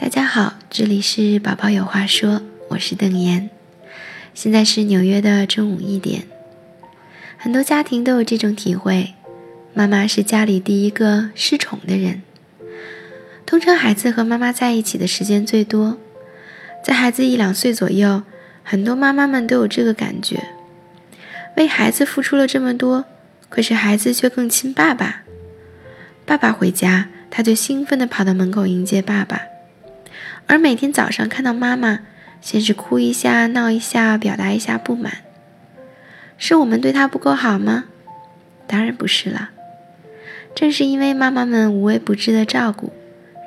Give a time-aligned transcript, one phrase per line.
[0.00, 3.50] 大家好，这里是宝宝有话说，我是邓妍。
[4.32, 6.22] 现在是纽约的中午一点，
[7.36, 9.14] 很多家庭都有这种体会：
[9.74, 12.22] 妈妈是家里第一个失宠的人。
[13.44, 15.98] 通常孩子和妈妈在一起的时间最多，
[16.84, 18.22] 在孩子一两岁左右，
[18.62, 20.40] 很多妈妈们都有这个感觉，
[21.56, 23.04] 为孩子付出了这么多，
[23.48, 25.24] 可是孩子却更亲爸爸。
[26.24, 27.08] 爸爸回家。
[27.30, 29.42] 他就兴奋地跑到门口迎接爸爸，
[30.48, 32.00] 而每天早上看到妈妈，
[32.40, 35.18] 先是哭一下、闹一下，表达一下不满。
[36.38, 37.84] 是我们对他不够好吗？
[38.66, 39.50] 当然不是了。
[40.54, 42.92] 正是因为妈妈们无微不至的照顾，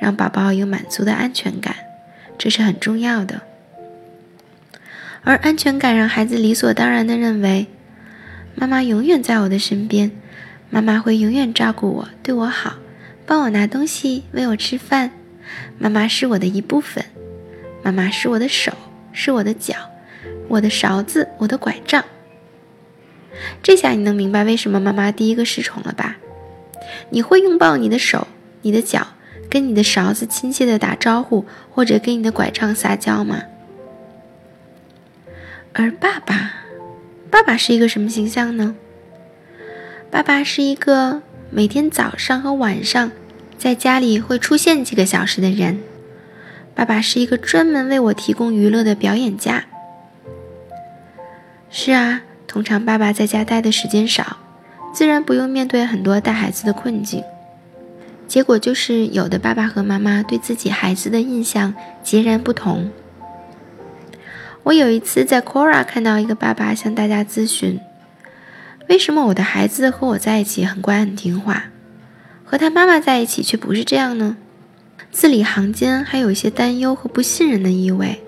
[0.00, 1.74] 让宝宝有满足的安全感，
[2.36, 3.40] 这是很重要的。
[5.22, 7.66] 而安全感让孩子理所当然地认为，
[8.54, 10.10] 妈妈永远在我的身边，
[10.68, 12.74] 妈妈会永远照顾我，对我好。
[13.26, 15.12] 帮我拿东西，喂我吃饭，
[15.78, 17.04] 妈妈是我的一部分。
[17.82, 18.72] 妈妈是我的手，
[19.12, 19.74] 是我的脚，
[20.48, 22.04] 我的勺子，我的拐杖。
[23.62, 26.18] 这下你能明白为什么妈妈第一个失宠了吧？
[27.08, 28.26] 你会拥抱你的手、
[28.62, 29.06] 你的脚，
[29.48, 33.44] 跟你的勺子亲切的打招呼，或者跟你的拐杖撒娇吗？
[35.72, 36.52] 而爸爸，
[37.30, 38.76] 爸爸是一个什么形象呢？
[40.10, 43.10] 爸爸是一个每天早上和晚上。
[43.60, 45.80] 在家里会出现几个小时的人，
[46.74, 49.66] 爸爸是一个专门为我提供娱乐的表演家。
[51.68, 54.38] 是啊，通常爸爸在家待的时间少，
[54.94, 57.22] 自然不用面对很多带孩子的困境。
[58.26, 62.90] 结果就是，有的爸爸和妈妈对自己孩子的印象截然不同。
[64.62, 67.78] 我有一次在 Quora 看到一个爸爸向大家咨询：
[68.88, 71.64] 为什么我的孩子和我在一起很乖很听话？
[72.50, 74.36] 和他妈妈在一起却不是这样呢，
[75.12, 78.20] 字里行间还有一些担忧和不信任的意味。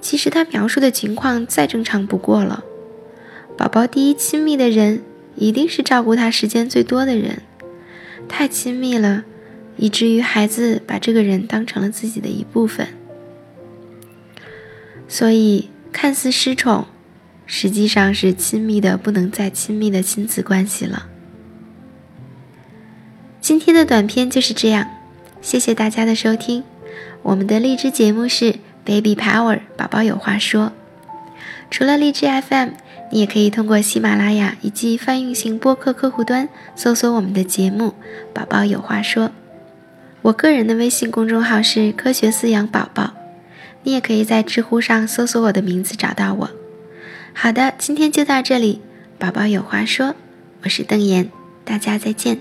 [0.00, 2.64] 其实他描述的情况再正常不过了，
[3.58, 5.02] 宝宝第一亲密的人
[5.36, 7.42] 一定是照顾他时间最多的人，
[8.30, 9.24] 太亲密了，
[9.76, 12.88] 以至于孩子把这个人当成了自己的一部分，
[15.06, 16.86] 所以看似失宠，
[17.44, 21.08] 实际上是亲密的不能再亲密的亲子关系了。
[23.48, 24.86] 今天的短片就是这样，
[25.40, 26.62] 谢谢大家的收听。
[27.22, 30.72] 我们的荔枝节目是 Baby Power，宝宝有话说。
[31.70, 32.72] 除了荔枝 FM，
[33.10, 37.86] 你也可以通过喜马拉雅以及泛用型播客客户端搜索我们的节目
[38.34, 39.28] 《宝宝有话说》。
[40.20, 43.14] 我个人的微信公众号是科学饲养宝宝，
[43.82, 46.50] 你也可以在知乎上搜索我的名字找到我。
[47.32, 48.82] 好的，今天就到这里，
[49.18, 50.14] 宝宝有话说，
[50.64, 51.30] 我是邓妍，
[51.64, 52.38] 大家再见。